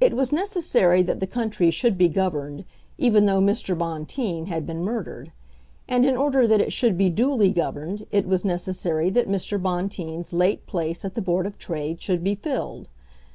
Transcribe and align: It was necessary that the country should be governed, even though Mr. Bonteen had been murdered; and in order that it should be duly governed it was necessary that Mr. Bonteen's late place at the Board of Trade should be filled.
It 0.00 0.12
was 0.12 0.32
necessary 0.32 1.02
that 1.04 1.18
the 1.18 1.26
country 1.26 1.70
should 1.70 1.96
be 1.96 2.08
governed, 2.10 2.66
even 2.98 3.24
though 3.24 3.40
Mr. 3.40 3.74
Bonteen 3.74 4.48
had 4.48 4.66
been 4.66 4.84
murdered; 4.84 5.32
and 5.88 6.04
in 6.04 6.14
order 6.14 6.46
that 6.46 6.60
it 6.60 6.70
should 6.70 6.98
be 6.98 7.08
duly 7.08 7.48
governed 7.48 8.06
it 8.10 8.26
was 8.26 8.44
necessary 8.44 9.08
that 9.08 9.28
Mr. 9.28 9.58
Bonteen's 9.58 10.34
late 10.34 10.66
place 10.66 11.06
at 11.06 11.14
the 11.14 11.22
Board 11.22 11.46
of 11.46 11.56
Trade 11.56 12.02
should 12.02 12.22
be 12.22 12.34
filled. 12.34 12.88